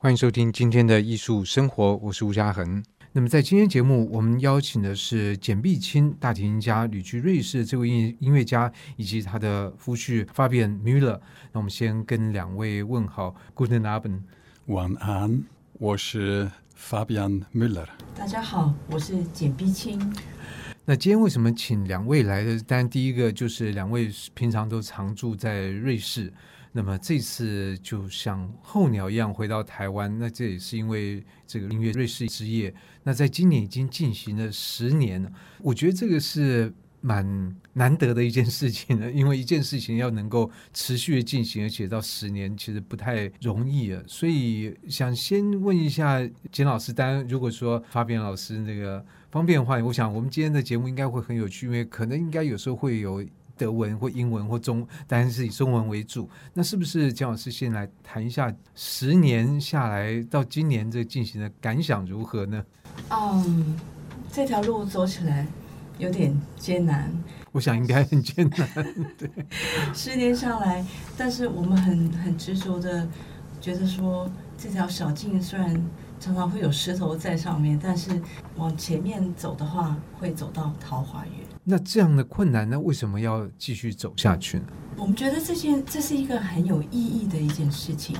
[0.00, 2.80] 欢迎收听今天的艺术生活，我是吴嘉恒。
[3.10, 11.18] 那么在今天节目，我们邀请的是简碧清大提琴家，旅居瑞士这位音音乐家，以及他的夫婿 Fabian Müller。
[11.50, 14.20] 那我们先跟两位问好，Guten Abend，
[14.66, 15.42] 晚安，
[15.72, 17.88] 我是 Fabian Müller。
[18.14, 19.98] 大家好，我是简碧清。
[20.84, 22.56] 那今天为什么请两位来的？
[22.60, 26.32] 当然，第一个就是两位平常都常住在瑞士。
[26.78, 32.72] 那么这次就像候鸟一样回到台湾，那这也是因为这个音乐瑞士之夜。
[33.02, 35.28] 那在今年已经进行了十年了，
[35.60, 44.00] 我觉得这个是蛮难得的一件事情了，因为一件事情要能够持续的进行，而且到十年其实不太容易啊。
[44.06, 53.26] 所以想先问一下简老师，当然如果说发边老师那个方便的话，我想我们今天的节目应该会很有趣，因为可能应该有时候会有。
[53.58, 56.30] 德文或英文或中，当然是以中文为主。
[56.54, 62.64] 那是不是姜老师先来谈一下十年下来到今年这进行的感想如何呢？
[63.10, 63.76] 嗯，
[64.32, 65.46] 这条路走起来
[65.98, 67.12] 有点艰难。
[67.52, 68.68] 我想应该很艰难。
[69.16, 69.28] 对，
[69.92, 70.84] 十年下来，
[71.16, 73.08] 但是我们很很执着的
[73.60, 75.82] 觉得说，这条小径虽然
[76.20, 78.20] 常常会有石头在上面，但是
[78.56, 81.47] 往前面走的话，会走到桃花源。
[81.70, 82.80] 那这样的困难呢？
[82.80, 84.64] 为什么要继续走下去呢？
[84.96, 88.16] 我们觉得这件这是一个很有意义的一件事情。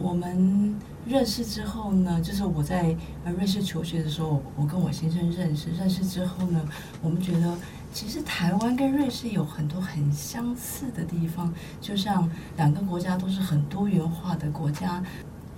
[0.00, 0.74] 我们
[1.06, 5.70] 认识之后呢，就是我在瑞士求学的时候，我跟我先生认识。
[5.78, 6.60] 认识之后呢，
[7.00, 7.56] 我们觉得
[7.92, 15.00] 其实台湾跟瑞士有很多很相似的地方，就像两个国家都是很多元化的国家。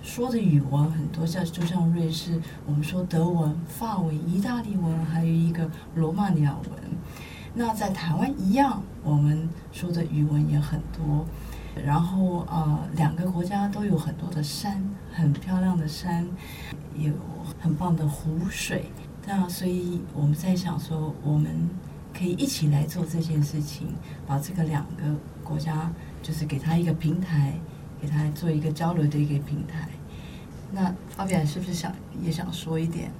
[0.05, 6.71] 说的语文很多，像就像瑞士，我们说德文、法文、意大利文，还有一个罗马尼亚文。
[7.55, 11.25] 那在台湾一样，我们说的语文也很多。
[11.83, 16.25] 然后呃，两个国家都有很多的山，很漂亮的山，
[16.95, 17.11] 有
[17.59, 18.85] 很棒的湖水。
[19.25, 21.67] 那所以我们在想说，我们
[22.17, 23.87] 可以一起来做这件事情，
[24.27, 25.03] 把这个两个
[25.43, 27.53] 国家，就是给他一个平台。
[28.00, 29.88] 给他做一个交流的一个平台。
[30.72, 31.92] 那发表是不是想
[32.22, 33.10] 也想说一点？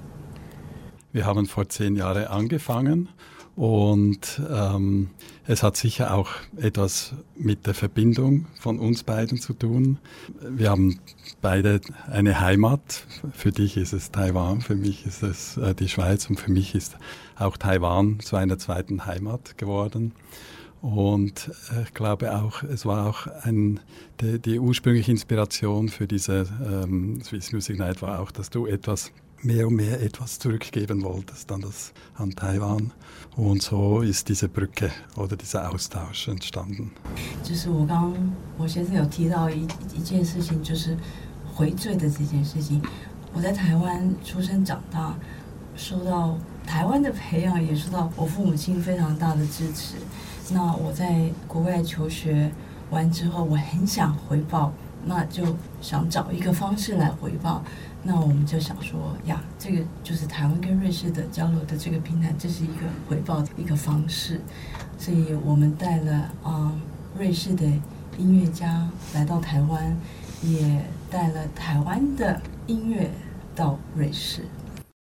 [1.13, 3.09] Wir haben vor zehn Jahren angefangen
[3.57, 5.09] und ähm,
[5.45, 9.97] es hat sicher auch etwas mit der Verbindung von uns beiden zu tun.
[10.39, 11.01] Wir haben
[11.41, 13.05] beide eine Heimat.
[13.33, 16.73] Für dich ist es Taiwan, für mich ist es äh, die Schweiz und für mich
[16.75, 16.95] ist
[17.35, 20.13] auch Taiwan zu einer zweiten Heimat geworden.
[20.85, 23.79] Und äh, ich glaube auch, es war auch ein,
[24.19, 29.11] die, die ursprüngliche Inspiration für diese ähm, Swiss Music Night war auch, dass du etwas
[29.43, 32.91] mehr und mehr etwas zurückgeben wolltest an, das, an Taiwan.
[33.35, 36.91] Und so ist diese Brücke oder dieser Austausch entstanden.
[37.43, 38.13] 就是我刚
[38.57, 40.97] 我先生有提到一一件事情，就是
[41.53, 42.81] 回坠的这件事情。
[43.33, 45.15] 我在台湾出生长大，
[45.75, 49.95] 受到台湾的培养，也受到我父母亲非常大的支持。
[50.50, 52.50] 那我在国外求学
[52.90, 54.72] 完之后，我很想回报，
[55.04, 57.62] 那就想找一个方式来回报。
[58.02, 64.40] 那我们就想说呀，这个就是台湾跟瑞士的交流的这个平台，这是一个回报的一个方式。
[64.96, 66.12] 所以我们带了
[66.44, 66.80] 啊、嗯、
[67.18, 67.66] 瑞士的
[68.16, 69.96] 音乐家来到台湾，
[70.42, 70.80] 也
[71.10, 73.10] 带了台湾的音乐
[73.56, 74.42] 到瑞士。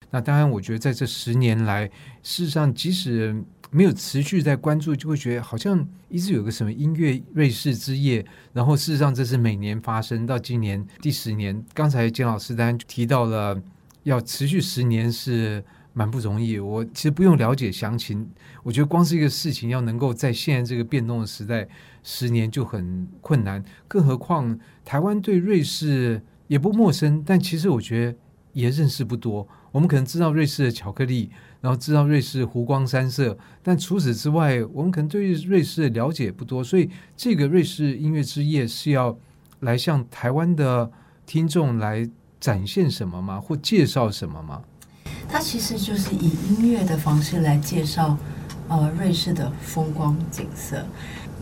[0.09, 1.85] 那当然，我觉得在这十年来，
[2.23, 11.63] 事实上即使没有持续在关注，就会觉得好像一直有个什么音乐瑞士之夜，然后事实上这是每年发生，到今年第十年。
[11.73, 13.61] 刚才简老师当然提到了，
[14.03, 15.63] 要持续十年是
[15.94, 16.57] 蛮不容易。
[16.57, 18.29] 我其实不用了解详情，
[18.63, 21.67] 我觉得光是一个事情要能够在现在这个变动的时代，
[22.03, 28.17] 十年就很困难，更何况台湾对瑞士也不陌生，但其实我觉得
[28.53, 29.45] 也认识不多。
[29.73, 31.29] 我们可能知道瑞士的巧克力。
[31.62, 36.63] 然后知道瑞士湖光山色，但除此之外，我们可能对瑞士了解不多。
[36.63, 39.18] 所以，这个瑞士音乐之夜是要
[39.62, 40.91] 来向台湾的
[41.25, 42.07] 听众来
[42.40, 43.41] 展现什么吗？
[43.41, 44.61] 或介绍什么吗？
[45.28, 48.17] 它其实就是以音乐的方式来介绍
[48.67, 50.85] 呃瑞士的风光景色。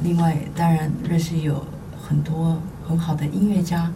[0.01, 1.66] 另外，当然瑞士有
[2.01, 3.92] 很多很好的音乐家，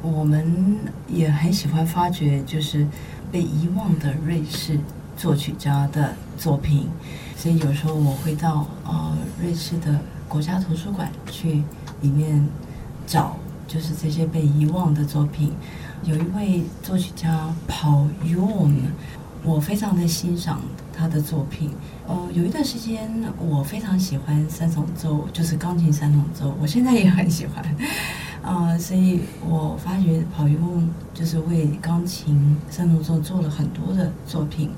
[0.00, 2.86] 我们也很喜欢发掘就是
[3.30, 4.78] 被遗忘的瑞士。
[5.20, 6.88] 作曲家的作品，
[7.36, 11.62] 所以有时候我会到呃瑞士的国家图书馆去
[12.00, 12.48] 里面
[13.06, 13.36] 找，
[13.68, 15.52] 就是这些被遗忘的作品。
[16.04, 18.76] 有一位作曲家 Paul Yoon，
[19.44, 20.62] 我非常的欣赏
[20.96, 21.70] 他的作品。
[22.08, 27.62] 呃，有一段时间我非常喜欢三重奏，就是钢琴三重奏，我现在也很喜欢。
[28.42, 34.70] 啊、呃，所以我发觉跑用就是为钢琴三重奏做了很多的作品。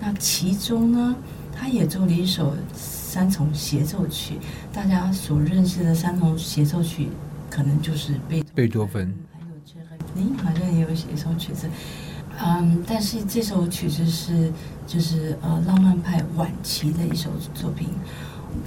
[0.00, 1.14] 那其中呢，
[1.52, 4.38] 他也做了一首三重协奏曲。
[4.72, 7.08] 大家所认识的三重协奏曲，
[7.50, 11.68] 可能就是贝贝多芬，还有这个，您好像也有写一首曲子。
[12.40, 14.52] 嗯，但是这首曲子是
[14.86, 17.88] 就是呃浪漫派晚期的一首作品。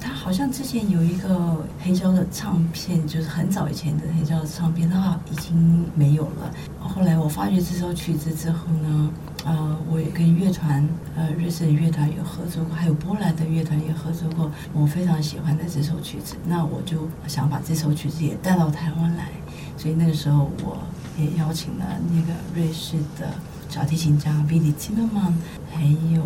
[0.00, 6.54] 他好像之前有一个黑胶的唱片，就是很早以前的黑胶的唱片，他已经没有了。
[6.78, 9.10] 后来我发觉这首曲子之后呢，
[9.44, 10.86] 呃，我也跟乐团，
[11.16, 14.50] 呃，瑞士的乐团有合作过，还有波兰的乐团也合作过。
[14.72, 19.28] 我非常喜欢的这首曲子，那我就想把这首曲子也带到台湾来。
[19.76, 20.78] 所以那个时候我
[21.18, 23.34] 也邀请了那个瑞士的
[23.68, 25.34] 小提琴家 Willy Zimmermann，
[25.72, 25.84] 还
[26.14, 26.22] 有。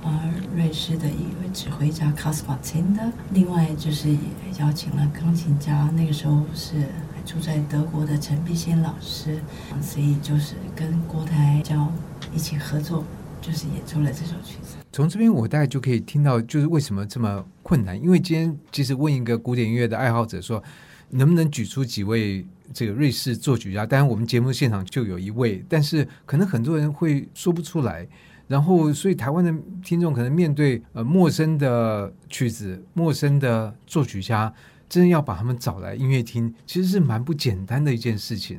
[0.00, 0.22] 啊，
[0.54, 4.18] 瑞士的一位指挥家 c a s p a r i n d e r 另外就是也
[4.60, 6.86] 邀请了钢琴家，那个时候是
[7.26, 9.40] 住在德国的陈碧仙老师，
[9.82, 11.92] 所以就是跟国台交
[12.34, 13.04] 一起合作，
[13.40, 14.76] 就是演出了这首曲子。
[14.92, 20.62] 从这边我大概就可以听到，就是为什么这么困难，因为今天其实问一个古典音乐的爱好者说，
[21.10, 23.86] 能不能举出几位这个瑞士作曲家？
[23.86, 28.06] 当然我们节目现场就有一位，但是可能很多人会说不出来。
[28.48, 29.54] 然后，所以台湾的
[29.84, 34.50] 听众可能面对呃陌生的曲子、陌生的作曲家，
[34.88, 38.58] 真的要把他们找来音乐厅，其实是蛮不简单的一件事情。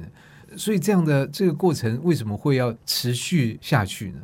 [0.57, 4.19] 所以这样的这个过程为什么会要持续下去呢？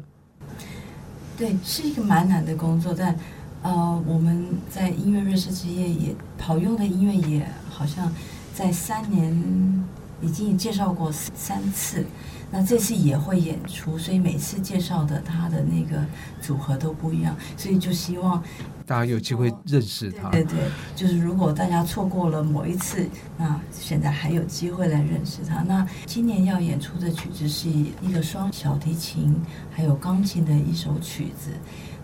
[1.38, 3.16] 对，是一个蛮难的工作，但
[3.62, 8.12] 呃，我们在音乐瑞士之夜也跑用的音乐也好像
[8.54, 9.86] 在三年
[10.22, 12.06] 已经介绍过三次。
[12.52, 16.04] 那这次也会演出，所以每次介绍的他的那个
[16.42, 18.42] 组合都不一样，所以就希望
[18.86, 20.30] 大家有机会认识他。
[20.30, 20.60] 对，对对，
[20.96, 23.06] 就是如果大家错过了某一次，
[23.38, 25.64] 那现在还有机会来认识他。
[25.64, 29.36] 那今年要演出的曲子是一个双小提琴
[29.72, 31.52] 还有钢琴的一首曲子。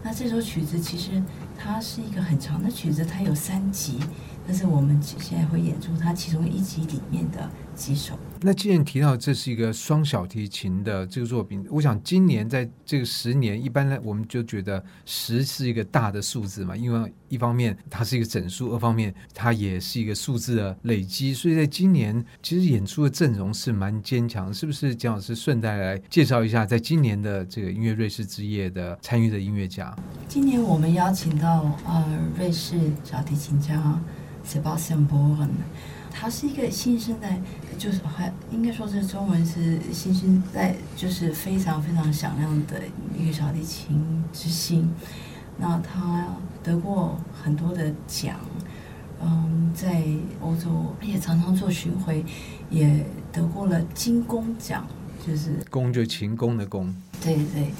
[0.03, 1.21] 那这首曲子其实
[1.57, 3.99] 它是一个很长的曲子，它有三集。
[4.47, 8.17] 但是我们现在会演出它其中一集里面的几首。
[8.43, 24.95] 那既然提到这是一个双小提琴的这个作品，我想今年在这个十年，一般呢我们就觉得十是一个大的数字嘛，因为一方面它是一个整数，二方面它也是一个数字的累积，所以在今年其实演出的阵容是蛮坚强，是不是？
[24.95, 29.95] 蒋老师顺带来介绍一下，在今年的这个音乐瑞士之夜的参与的音乐家。
[30.27, 32.05] 今年我们邀请到呃
[32.37, 33.99] 瑞士小提琴家。
[34.43, 35.49] Sebastian Bohren，
[36.11, 37.39] 他是一个新生代，
[37.77, 42.81] 就是还应该说是中文是新生代，就是非常非常响亮的
[43.17, 44.91] 一个小提琴之星。
[45.57, 46.27] 那他
[46.63, 48.35] 得过很多的奖，
[49.21, 50.03] 嗯，在
[50.41, 52.23] 欧洲也常常做巡回，
[52.69, 54.85] 也得过了金弓奖，
[55.25, 56.93] 就是弓就琴弓的弓。
[57.21, 57.71] 对对，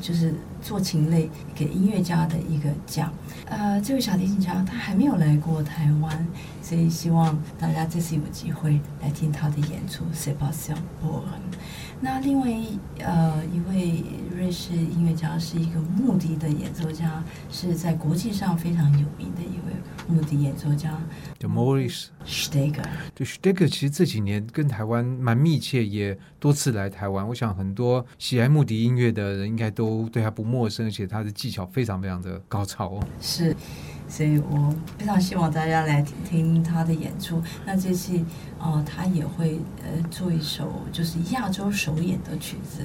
[0.00, 0.32] 就是
[0.62, 3.12] 做琴类给音乐家的一个奖。
[3.46, 6.26] 呃，这位小提琴家他还没有来过台湾，
[6.62, 10.04] 所以希望大家这次有机会来听他的演出。
[10.14, 11.24] Sebastian Bon。
[12.04, 14.04] 那另外一呃一位
[14.36, 19.72] 瑞士音乐家是一个木笛的演奏家，是在国际上非常有名的一位
[20.06, 21.00] 木笛演奏家，
[21.38, 22.84] 叫 Maurice Steger。
[23.14, 27.26] 对，Steger 其实这几年跟台湾蛮密切，也多次来台湾。
[27.26, 33.06] 我想很多喜爱木笛音乐的人应该都对他不陌生，而且他的技巧非常非常的高超哦。
[33.18, 33.56] 是。
[34.08, 37.42] 所以我非常希望大家来听听他的演出。
[37.64, 38.12] 那这次，
[38.58, 42.80] 呃，他也会呃做一首就是亚洲首演的曲子，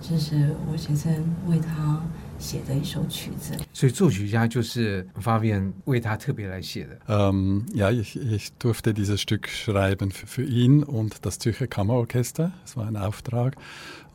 [0.00, 1.12] 这是我先生
[1.46, 2.02] 为他
[2.38, 3.54] 写的一首曲子。
[3.72, 6.98] 所以作曲家就是 Fabian 为他特别来写的。
[7.08, 12.52] 嗯，ja, ich ich durfte dieses Stück schreiben für ihn und das Zürcher Kammerorchester.
[12.64, 13.54] Es war ein Auftrag.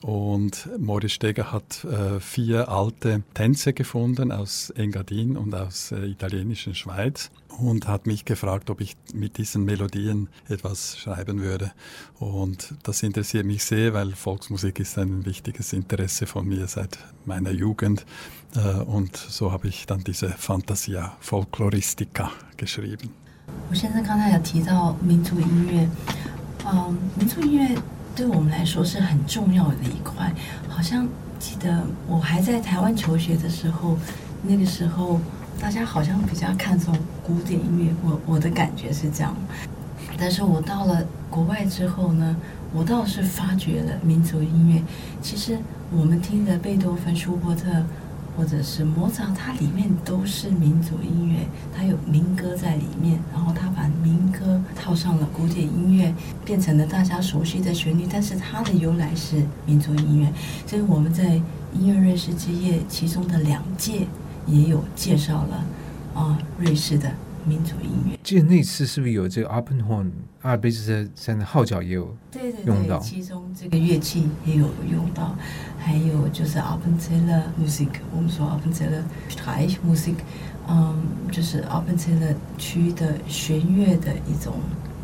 [0.02, 6.74] Und Maurice Steger hat äh, vier alte Tänze gefunden aus Engadin und aus äh, italienischen
[6.74, 11.72] Schweiz und hat mich gefragt, ob ich mit diesen Melodien etwas schreiben würde.
[12.18, 17.50] Und das interessiert mich sehr, weil Volksmusik ist ein wichtiges Interesse von mir seit meiner
[17.50, 18.04] Jugend.
[18.54, 23.10] Äh, und so habe ich dann diese Fantasia Folkloristica geschrieben.
[23.70, 25.88] 我先生刚才有提到民族音乐，
[26.64, 27.80] 嗯，民族音乐。
[28.15, 30.31] 对我们来说是很重要的一块。
[30.67, 31.07] 好像
[31.39, 33.97] 记得我还在台湾求学的时候，
[34.43, 35.19] 那个时候
[35.59, 39.35] 大家好像比较看重古典音乐，我我的感觉是这样。
[40.17, 42.35] 但是我到了国外之后呢，
[42.73, 44.83] 我倒是发觉了民族音乐。
[45.21, 45.57] 其实
[45.91, 47.83] 我们听的贝多芬、舒伯特，
[48.41, 51.45] 或者是莫扎特，它里面都是民族音乐，
[51.77, 56.11] 它有民歌在里面，然后它把民歌套上了古典音乐，
[56.43, 60.33] 变成了大家熟悉的旋律，但是它的由来是民族音乐。
[60.65, 61.39] 所以我们在
[61.71, 64.07] 音乐瑞士之夜其中的两届
[64.47, 65.63] 也有介绍了
[66.15, 67.11] 啊，瑞士的。
[67.45, 72.15] 民族音乐，记得那次是不是有这个 Alpenhorn 阿尔卑斯山的号角也有
[72.65, 72.99] 用到？
[72.99, 75.35] 对对对，其中这个乐器也有用到，
[75.77, 80.15] 还有就是 Appenzeller Musik，我们说 Appenzeller Streichmusik，
[80.67, 80.95] 嗯，
[81.31, 84.55] 就是 Appenzeller 区的弦乐的一种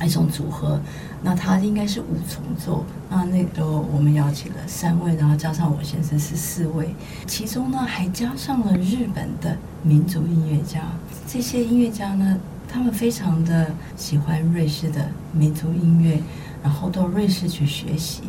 [0.04, 0.80] 一种组合。
[1.24, 6.94] 那它应该是五重奏，那那个我们邀请了三位，然后加上我先生是四位，
[7.26, 10.82] 其中呢还加上了日本的民族音乐家。
[11.28, 16.18] 这些音乐家呢，他们非常的喜欢瑞士的民族音乐，
[16.64, 18.24] 然后到瑞士去学习，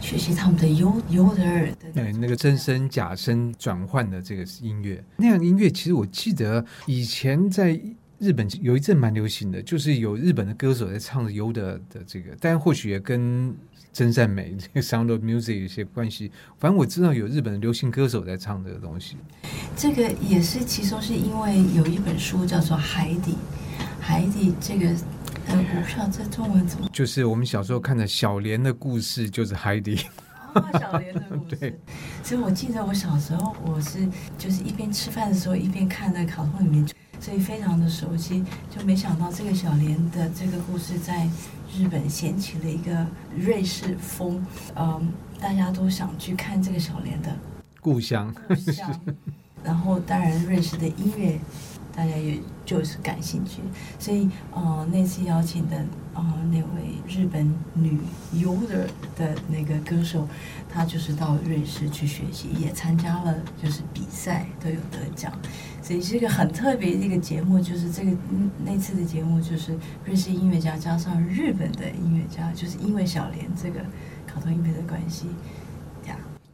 [0.00, 1.92] 学习他们的优优的耳的。
[1.92, 7.78] 对，那个真声假声转换的这个音乐，那样音乐其实我记得以前在
[8.18, 13.54] 日本有一阵蛮流行的，就是有日本的歌手在唱优的的这个，但或许也跟。
[13.98, 19.16] 真善美 这个 Sound of Music 有些关系，反正我知道有日本的流行歌手在唱这个东西。
[19.76, 23.32] 这个也是其中是因为有一本书叫做《海底》，
[23.98, 24.86] 海底这个
[25.48, 26.88] 呃，我不知道这中文怎么。
[26.92, 29.98] 就是我们小时候看的小莲的故事，就是海底。
[30.54, 31.56] 哦，小莲的故事。
[31.58, 31.76] 对。
[32.22, 36.88] 所以我记得我小时候，我是就是一边吃饭的时候一边看那个卡通里面，
[37.20, 38.44] 所以非常的熟悉。
[38.70, 41.28] 就没想到这个小莲的这个故事在。
[41.76, 43.06] 日本掀起了一个
[43.36, 44.42] 瑞士风，
[44.74, 47.28] 嗯，大家都想去看这个小莲的
[47.82, 48.34] 故乡。
[48.48, 48.90] 故乡。
[49.62, 51.38] 然后，当然，瑞士的音乐，
[51.94, 53.60] 大家也就是感兴趣。
[53.98, 55.84] 所以，呃，那次邀请的，
[56.18, 57.96] 然后，那位日本女
[58.32, 60.26] 优的的那个歌手，
[60.68, 65.32] 她就是到瑞士去学习，也参加了就是比赛，都有得奖。
[65.80, 68.10] 所以是一个很特别的一个节目，就是这个
[68.64, 73.78] 那次的节目就是瑞士音乐家加上日本的音乐家，就是因为小莲这个
[74.26, 75.26] 卡通音乐的关系，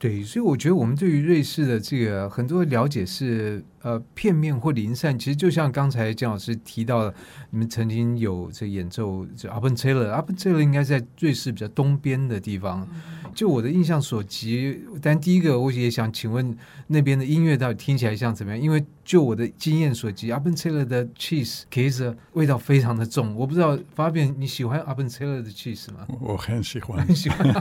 [0.04, 5.18] 对，所以我觉得我们对于瑞士的这个很多了解是呃片面或零散。
[5.18, 7.14] 其实就像刚才姜老师提到的，
[7.49, 12.87] 你们曾经有这演奏这 Appenzeller，Appenzeller 应该在瑞士比较东边的地方。
[13.34, 18.60] 就我的印象所及，但第一个我也想请问那边的音乐到底听起来像怎么样？
[18.60, 23.34] 因为就我的经验所及，Appenzeller 的 cheese Käse 味道非常的重。
[23.34, 26.06] 我不知道 Fabian 你喜欢 Appenzeller 的 cheese 吗？
[26.20, 27.52] 我很喜欢，很喜欢。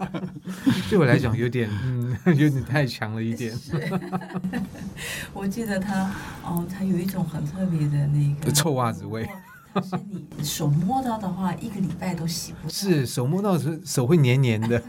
[0.90, 3.52] 对我来讲有点嗯，有点太强了一点。
[5.32, 6.10] 我记得它
[6.44, 9.26] 哦，它有一种很特别的那个臭袜子味。
[9.83, 9.95] 是
[10.35, 12.69] 你手摸到的话，一个礼拜都洗不。
[12.69, 14.81] 是手摸到是手会黏黏的，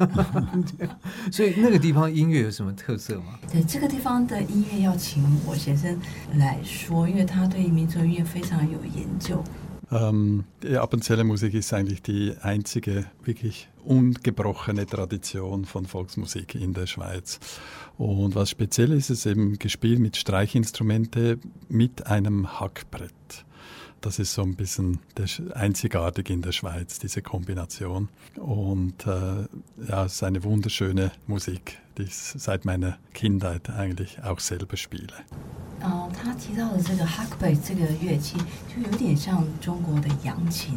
[1.30, 3.38] 所以那个地方音乐有什么特色吗？
[3.52, 5.99] 对，这个地方的音乐要请我先生
[6.37, 9.44] 来说，因为他对民族音乐非常有研究。
[9.90, 17.40] 嗯， Appenzeller Musik ist eigentlich die einzige wirklich ungebrochene Tradition von Volksmusik in der Schweiz.
[17.97, 21.38] Und was speziell ist, ist eben gespielt mit Streichinstrumente
[21.70, 23.44] mit einem Hackbrett.
[24.02, 24.99] Das ist so ein bisschen
[25.54, 28.08] einzigartig in der Schweiz, diese Kombination.
[28.37, 29.47] Und äh,
[29.88, 35.12] ja, es ist eine wunderschöne Musik, die ich seit meiner Kindheit eigentlich auch selber spiele.
[35.80, 38.37] 哦，他提到的这个 Hackbrett 这个乐器，
[38.68, 40.76] 就有点像中国的扬琴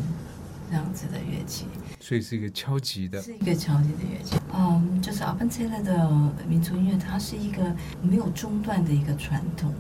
[0.70, 1.66] 这样子的乐器，
[2.00, 4.36] 所以是一个敲击的，是一个敲击的乐器。
[4.54, 6.10] 嗯，就是 Appenzeller 的
[6.48, 9.74] 民族音乐，它是一个没有中断的一个传统。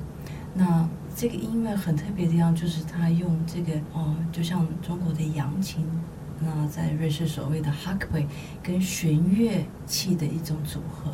[0.53, 0.87] 那
[1.18, 5.82] 这个音乐很特别的地方，就是他用这个哦，就像中国的扬琴，
[6.40, 8.26] 那在瑞士所谓的 h a k p e
[8.62, 11.10] 跟弦乐器的一种组合。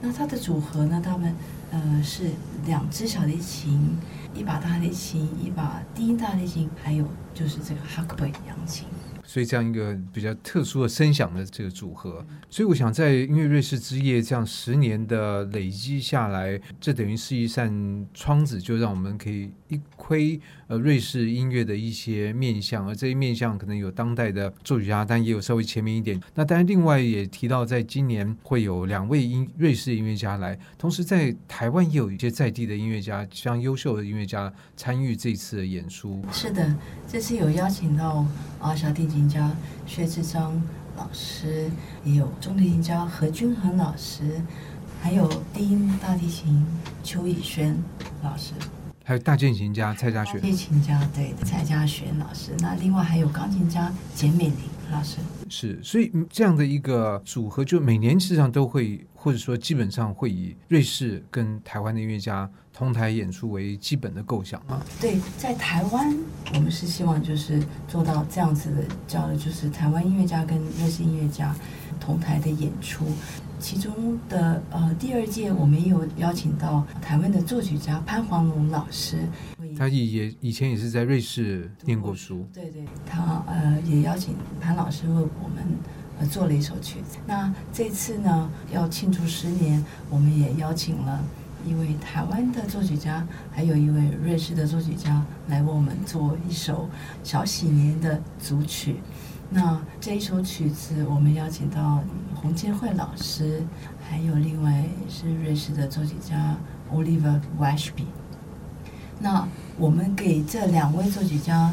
[0.00, 1.32] 那它的组合呢，他们
[1.70, 2.24] 呃是
[2.66, 3.96] 两只小提琴，
[4.36, 8.86] 一把大提琴，一把低音大提琴，还有就是这个 Hackbrett 扬琴。
[9.28, 26.20] 所以这样一个比较特殊的声响的这个组合，所以我想在音乐瑞士之夜这样十年的累积下来，这等于是一扇窗子，就让我们可以一窥呃瑞士音乐的一些面相，而这些面相可能有当代的作曲家，但也有稍微前面一点。
[26.36, 36.20] 那当然，另外也提到，在今年会有两位音瑞士音乐家来，同时在台湾也有一些在地的音乐家，像优秀的音乐家参与这次的演出。
[36.32, 36.74] 是的，
[37.06, 38.26] 这次有邀请到
[38.60, 39.26] 啊小提琴。
[39.28, 39.50] 家
[39.86, 40.62] 薛志章
[40.96, 41.68] 老师，
[42.04, 44.40] 也有中提琴家何君衡老师，
[45.02, 46.64] 还有低音大提琴
[47.02, 47.76] 邱以轩
[48.22, 48.52] 老师，
[49.04, 50.34] 还有大键琴家蔡家璇。
[50.34, 54.56] 大键琴家对蔡家璇老师，那另外还有钢琴家简美玲
[54.92, 55.16] 老师。
[55.48, 59.04] 是，所以这样的一个组合，就每年实际上都会。
[59.26, 64.80] 或者说基本上会以瑞士跟台湾的音乐家同台演出为基本的构想吗？
[65.00, 66.16] 对，在台湾
[66.54, 71.52] 我们是希望就是做到这样子的交流，就是台湾音乐家跟瑞士音乐家
[71.98, 73.04] 同台的演出。
[73.58, 79.26] 其中的呃第二届我们也有邀请到台湾的作曲家潘黄龙老师，
[79.76, 85.66] 他也以前也是在瑞士念过书，对对，他呃也邀请潘老师为我们
[86.18, 87.18] 呃做了一首曲子。
[87.26, 91.22] 那这次呢要庆祝十年，我们也邀请了
[91.66, 96.88] 一位台湾的作曲家，还有一位瑞士的作曲家来为我们做一首
[97.24, 98.96] 小喜年的组曲。
[99.48, 102.02] 那这一首曲子，我们邀请到
[102.34, 103.62] 洪建慧老师，
[104.08, 106.56] 还有另外是瑞士的作曲家
[106.92, 108.06] Oliver Washby。
[109.20, 109.46] 那
[109.78, 111.72] 我们给这两位作曲家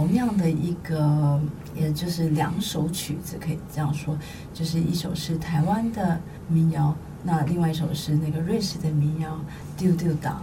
[0.00, 1.38] 同样的一个，
[1.76, 4.16] 也就是两首曲子，可以这样说，
[4.54, 9.38] 就是一首是台湾的民谣，那另外一首是那个瑞士的民谣
[9.76, 10.40] Du Du Dang，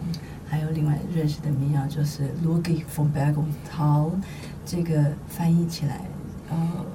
[0.48, 4.12] 还有另外瑞士的民谣就是 Logik vom Berg und Tal，
[4.64, 6.02] 这个翻译起来。
[6.52, 6.86] 呃，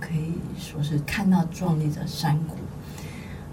[0.00, 2.56] 可以说是看到壮丽的山谷。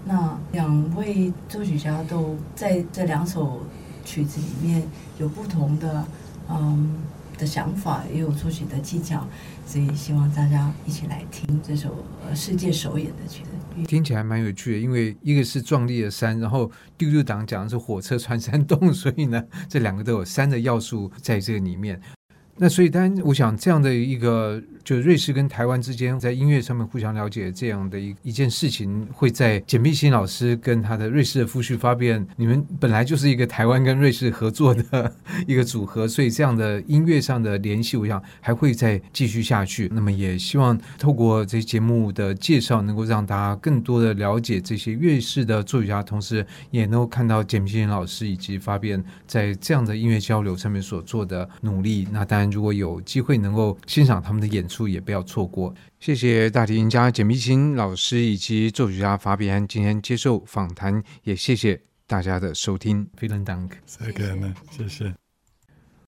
[0.04, 3.60] 那两位作曲家都在这两首
[4.04, 4.82] 曲子里面
[5.20, 6.04] 有不同的
[6.48, 6.96] 嗯
[7.40, 9.26] 的想法，也有作曲的技巧，
[9.66, 12.04] 所以希望大家一起来听这首
[12.34, 13.48] 世界首演的曲子。
[13.86, 21.98] 听起来蛮有趣的，因为一个是壮丽的山，然后丢丢党讲的是火车穿山洞， 所以呢，这两个都有山的要素在这个里面。
[22.62, 24.62] 那所以，当然，我想这样的一个。
[24.82, 35.14] 就瑞士跟台湾之间在音乐上面互相了解这样的一一件事情，会在简必新老师跟他的瑞士的夫婿发变，你们本来就是一个台湾跟瑞士合作的
[35.46, 39.88] 一个组合，所以这样的音乐上的联系，我想还会再继续下去。
[39.92, 52.08] 那么也希望透过这节目的介绍，能够让大家更多的了解这些瑞士的作曲家，同时也能够看到简必新老师以及发变在这样的音乐交流上面所做的努力。
[52.10, 55.74] 那当然，如果有机会能够欣赏他们的演出，也不要错过。
[55.98, 63.08] 谢谢大提琴家简碧琴老师以及作曲家法比安今天接受访谈，也谢谢大家的收听。
[63.18, 65.19] Feeling Dank，谢谢，谢谢。